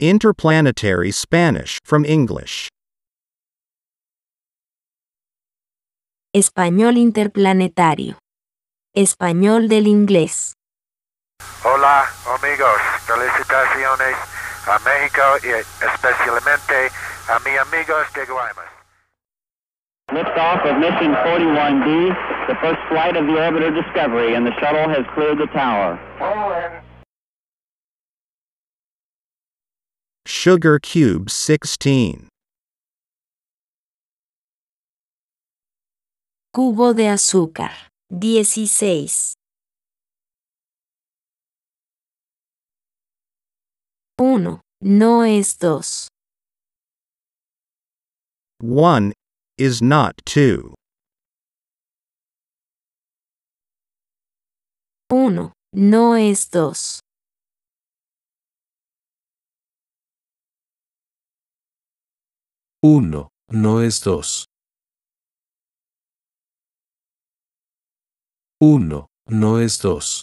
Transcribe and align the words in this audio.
Interplanetary 0.00 1.10
Spanish 1.10 1.80
from 1.84 2.04
English. 2.04 2.68
Español 6.32 6.96
interplanetario. 6.96 8.16
Español 8.94 9.68
del 9.68 9.88
inglés. 9.88 10.52
Hola 11.64 12.06
amigos, 12.30 12.78
felicitaciones 13.08 14.14
a 14.68 14.78
México 14.86 15.22
y 15.42 15.48
especialmente 15.84 16.92
a 17.26 17.40
mis 17.40 17.58
amigos 17.58 18.06
de 18.14 18.24
Guaymas. 18.24 18.70
Liftoff 20.12 20.64
of 20.64 20.78
mission 20.78 21.12
41D, 21.26 22.46
the 22.46 22.54
first 22.62 22.78
flight 22.88 23.16
of 23.16 23.26
the 23.26 23.32
orbiter 23.32 23.74
Discovery, 23.74 24.36
and 24.36 24.46
the 24.46 24.52
shuttle 24.60 24.88
has 24.88 25.04
cleared 25.16 25.38
the 25.38 25.48
tower. 25.48 25.98
Sugar 30.30 30.78
Cube 30.78 31.30
16. 31.30 32.28
Cubo 36.52 36.92
de 36.92 37.08
azúcar. 37.08 37.72
16. 38.10 39.32
1. 44.18 44.60
No 44.82 45.22
es 45.24 45.56
2. 45.56 46.08
1 48.60 49.12
is 49.56 49.80
not 49.80 50.12
2. 50.26 50.74
1. 55.08 55.52
No 55.72 56.14
es 56.16 56.50
2. 56.50 57.00
Uno, 62.80 63.30
no 63.50 63.82
es 63.82 64.00
dos. 64.04 64.46
Uno, 68.60 69.08
no 69.26 69.58
es 69.58 69.80
dos. 69.80 70.22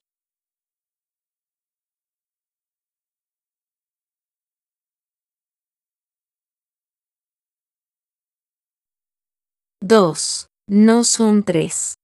Dos. 9.81 10.47
No 10.69 11.03
son 11.03 11.43
tres. 11.43 11.95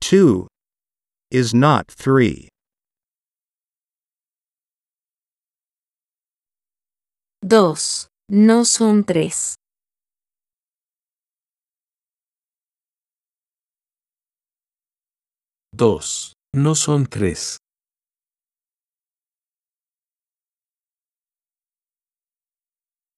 2 0.00 0.48
is 1.30 1.52
not 1.52 1.88
3. 1.88 2.48
Dos. 7.42 8.08
No 8.28 8.66
son 8.66 9.02
tres. 9.02 9.54
Dos, 15.72 16.34
no 16.54 16.74
son 16.74 17.06
tres. 17.06 17.56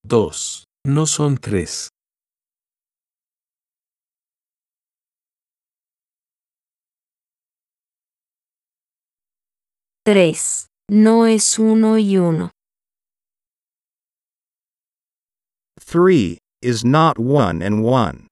Dos, 0.04 0.64
no 0.86 1.06
son 1.06 1.36
tres. 1.36 1.88
Tres. 10.04 10.68
No 10.88 11.26
es 11.26 11.58
uno 11.58 11.98
y 11.98 12.18
uno. 12.18 12.52
3 15.92 16.38
is 16.62 16.86
not 16.86 17.18
1 17.18 17.60
and 17.60 17.84
1. 17.84 18.26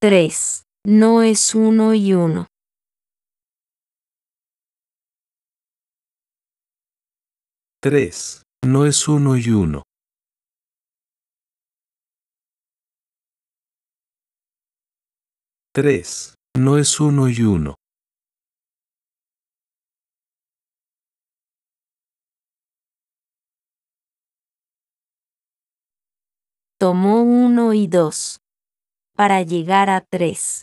Tres. 0.00 0.62
No 0.86 1.20
es 1.20 1.54
uno 1.54 1.92
y 1.92 2.14
uno. 2.14 2.46
Tres, 7.82 8.42
no 8.64 8.86
es 8.86 9.06
uno 9.06 9.36
y 9.36 9.50
uno. 9.50 9.82
Tres, 15.74 16.36
no 16.56 16.78
es 16.78 16.98
uno 17.00 17.28
y 17.28 17.42
uno. 17.42 17.74
Tomó 26.82 27.22
uno 27.22 27.74
y 27.74 27.86
dos. 27.86 28.40
Para 29.14 29.42
llegar 29.42 29.88
a 29.88 30.00
tres. 30.00 30.62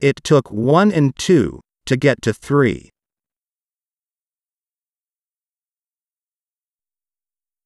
It 0.00 0.16
took 0.24 0.50
1 0.50 0.90
and 0.90 1.14
2 1.14 1.60
to 1.86 1.96
get 1.96 2.20
to 2.22 2.32
3. 2.32 2.90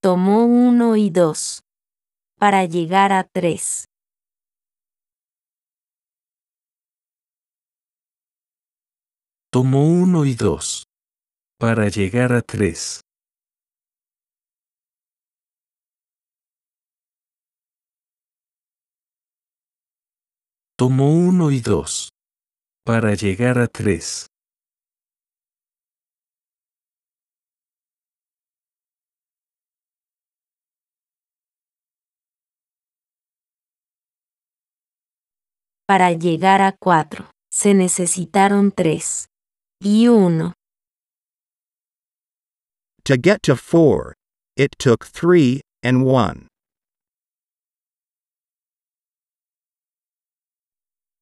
Tomó 0.02 0.44
uno 0.44 0.96
y 0.96 1.08
dos. 1.08 1.62
Para 2.38 2.66
llegar 2.66 3.10
a 3.10 3.24
tres. 3.24 3.86
Tomó 9.50 9.88
uno 9.88 10.26
y 10.26 10.34
dos. 10.34 10.87
Para 11.60 11.88
llegar 11.88 12.32
a 12.32 12.40
tres. 12.40 13.00
Tomó 20.78 21.12
uno 21.12 21.50
y 21.50 21.58
dos. 21.58 22.10
Para 22.86 23.14
llegar 23.14 23.58
a 23.58 23.66
tres. 23.66 24.28
Para 35.88 36.12
llegar 36.12 36.62
a 36.62 36.76
cuatro. 36.78 37.32
Se 37.50 37.74
necesitaron 37.74 38.70
tres. 38.70 39.26
Y 39.82 40.06
uno. 40.06 40.57
To 43.08 43.16
get 43.16 43.42
to 43.44 43.56
4, 43.56 44.12
it 44.54 44.76
took 44.78 45.06
3 45.06 45.62
and 45.82 46.04
1. 46.04 46.46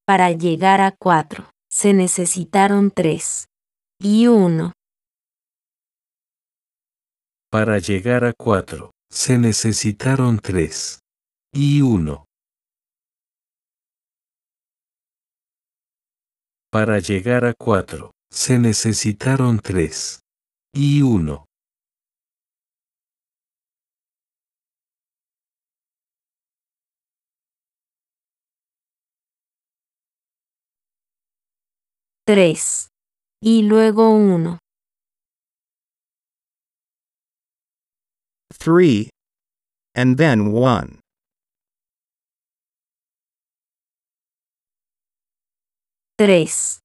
Para 0.04 0.32
llegar 0.32 0.80
a 0.80 0.90
cuatro. 0.98 1.48
Se 1.70 1.92
necesitaron 1.92 2.90
tres. 2.90 3.46
Y 4.00 4.26
uno. 4.26 4.72
Para 7.52 7.78
llegar 7.78 8.24
a 8.24 8.32
cuatro, 8.32 8.90
se 9.08 9.38
necesitaron 9.38 10.40
tres. 10.40 10.98
Y 11.52 11.82
uno. 11.82 12.24
Para 16.72 16.98
llegar 16.98 17.44
a 17.44 17.54
cuatro, 17.54 18.10
se 18.28 18.58
necesitaron 18.58 19.60
tres. 19.60 20.18
Y 20.74 21.02
uno. 21.02 21.45
Tres. 32.26 32.88
Y 33.40 33.62
luego 33.62 34.10
uno. 34.10 34.58
3 38.58 39.10
and 39.94 40.16
then 40.18 40.52
1. 40.52 40.98
Tres. 46.18 46.80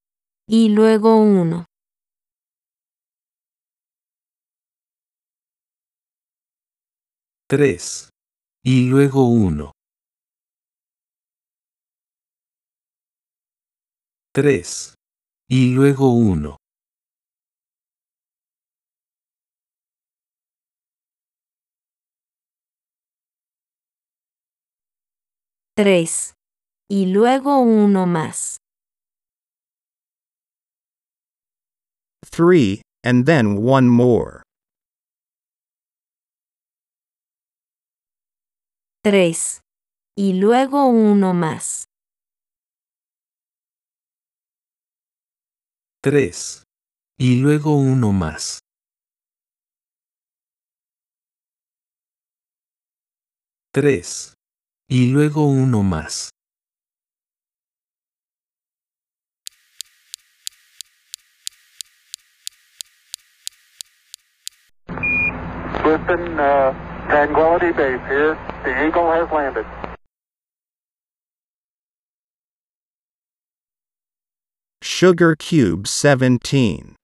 Y 0.47 0.69
luego 0.69 1.15
uno. 1.17 1.65
Tres. 7.49 8.09
Y 8.63 8.89
luego 8.89 9.25
uno. 9.25 9.71
Tres. 14.35 14.93
Y 15.53 15.73
luego 15.73 16.13
uno. 16.13 16.55
Tres. 25.75 26.35
y 26.89 27.07
luego 27.07 27.59
uno 27.59 28.05
más. 28.05 28.59
3, 32.31 32.81
and 33.03 33.25
then 33.25 33.57
one 33.57 33.89
more. 33.89 34.43
3. 39.03 39.59
Y 40.15 40.39
luego 40.39 40.85
uno 40.85 41.33
más. 41.33 41.90
3. 46.03 46.63
Y 47.19 47.41
luego 47.41 47.75
uno 47.77 48.11
más. 48.11 48.61
3. 53.71 54.33
Y 54.89 55.11
luego 55.11 55.45
uno 55.45 55.83
más. 55.83 56.31
Houston, 65.83 66.39
uh, 66.39 66.73
Tranquility 67.09 67.71
Base 67.73 68.01
here. 68.07 68.35
The 68.63 68.87
Eagle 68.87 69.11
has 69.11 69.31
landed. 69.31 69.67
Sugar 75.01 75.35
Cube 75.35 75.87
17. 75.87 76.95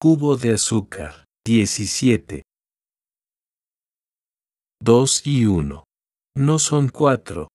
Cubo 0.00 0.38
de 0.38 0.54
azúcar, 0.54 1.26
17. 1.44 2.42
2 4.82 5.26
y 5.26 5.44
1. 5.44 5.84
No 6.34 6.58
son 6.58 6.88
4. 6.88 7.46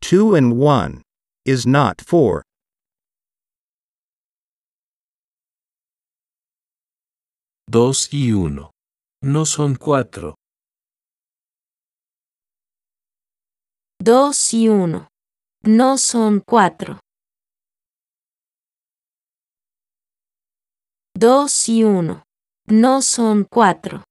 2 0.00 0.34
and 0.34 0.56
1 0.58 1.02
is 1.46 1.64
not 1.64 2.02
4. 2.04 2.42
2 7.70 8.08
y 8.12 8.32
1. 8.32 8.70
No 9.22 9.44
son 9.46 9.76
4. 9.76 10.34
2 14.04 14.54
y 14.54 14.68
1. 14.68 15.08
No 15.62 15.96
son 15.96 16.40
4. 16.40 16.98
2 21.14 21.68
y 21.68 21.84
1. 21.84 22.24
No 22.66 23.00
son 23.00 23.44
4. 23.48 24.02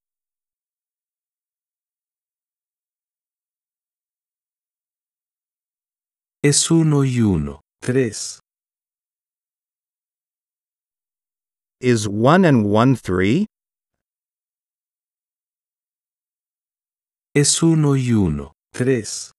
Es 6.41 6.71
1 6.71 7.03
y 7.03 7.19
1. 7.19 7.61
3. 7.81 8.39
Is 11.81 12.07
1 12.07 12.45
and 12.45 12.65
1 12.65 12.95
3? 12.95 13.45
Es 17.35 17.61
1 17.61 17.97
y 17.97 18.13
1. 18.13 18.53
3. 18.71 19.31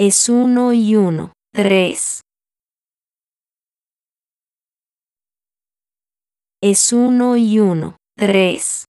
Es 0.00 0.28
1 0.28 0.74
y 0.74 0.94
1. 0.94 1.32
3. 1.52 2.20
Es 6.62 6.92
1 6.92 7.36
y 7.36 7.58
1. 7.58 7.96
3. 8.16 8.84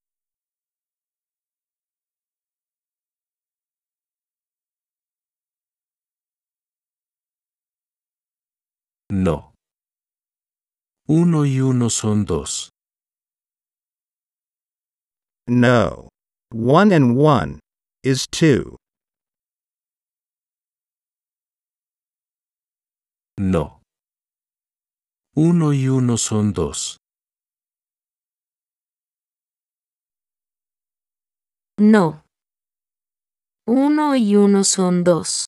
No. 9.12 9.56
1 11.08 11.46
y 11.48 11.60
1 11.60 11.90
son 11.90 12.26
2. 12.26 12.70
No. 15.48 16.10
1 16.54 16.92
and 16.94 17.18
1 17.18 17.60
is 18.04 18.28
2. 18.30 18.78
No. 23.40 23.82
1 25.34 25.72
y 25.72 25.88
1 25.88 26.18
son 26.18 26.52
2. 26.52 26.98
No. 31.78 32.26
1 33.66 34.18
y 34.18 34.36
1 34.36 34.66
son 34.66 35.06
2. 35.06 35.46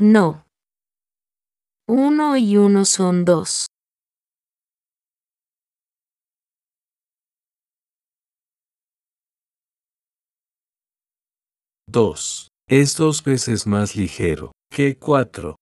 No. 0.00 0.46
1 1.86 2.38
y 2.38 2.56
1 2.56 2.86
son 2.86 3.26
2. 3.26 3.66
Dos. 11.86 12.47
Es 12.70 12.96
dos 12.96 13.22
veces 13.22 13.66
más 13.66 13.96
ligero 13.96 14.52
que 14.70 14.98
4. 14.98 15.56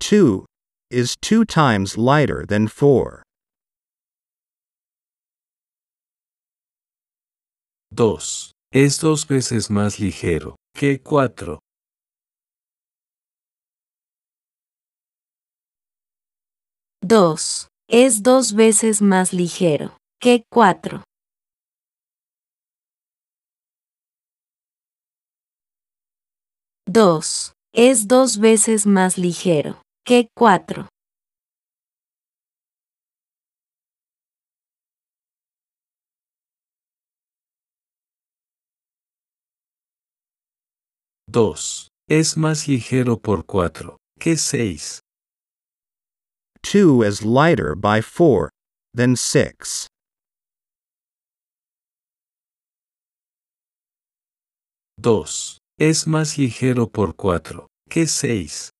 2 0.00 0.46
is 0.90 1.14
2 1.20 1.44
times 1.44 1.98
lighter 1.98 2.46
than 2.46 2.66
4. 2.66 3.22
2. 7.92 8.52
Es 8.72 8.98
dos 9.00 9.26
veces 9.28 9.68
más 9.68 10.00
ligero 10.00 10.56
que 10.74 11.02
4. 11.02 11.58
2. 17.02 17.68
Es 17.90 18.22
dos 18.22 18.54
veces 18.54 19.02
más 19.02 19.34
ligero 19.34 19.98
que 20.18 20.44
4. 20.50 21.04
2. 26.88 27.52
Es 27.74 28.06
dos 28.06 28.38
veces 28.38 28.86
más 28.86 29.18
ligero 29.18 29.82
que 30.04 30.28
4. 30.36 30.86
2. 41.28 41.88
Es 42.08 42.36
más 42.36 42.68
ligero 42.68 43.18
por 43.18 43.44
4 43.44 43.96
que 44.20 44.36
6. 44.36 45.00
2 46.62 47.04
is 47.04 47.24
lighter 47.24 47.74
by 47.74 48.00
4 48.00 48.48
than 48.94 49.16
6. 49.16 49.88
2. 54.98 55.58
Es 55.78 56.06
más 56.06 56.38
ligero 56.38 56.88
por 56.88 57.16
4 57.16 57.66
que 57.90 58.06
6. 58.06 58.70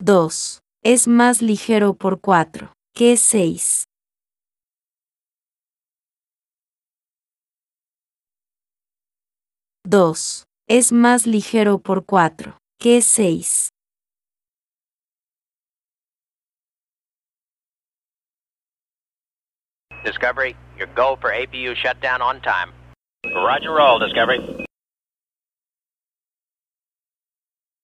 2. 0.00 0.60
Es 0.82 1.06
más 1.06 1.42
ligero 1.42 1.92
por 1.92 2.22
4 2.22 2.72
que 2.94 3.18
6. 3.18 3.84
2. 9.84 10.44
Es 10.66 10.92
más 10.92 11.26
ligero 11.26 11.78
por 11.78 12.06
4 12.06 12.56
que 12.80 13.02
6. 13.02 13.68
'Discovery, 20.04 20.56
your 20.76 20.88
go 20.94 21.16
for 21.20 21.30
APU 21.30 21.74
shutdown 21.76 22.22
on 22.22 22.40
time. 22.40 22.72
Roger 23.24 23.72
roll, 23.72 23.98
Discovery. 23.98 24.57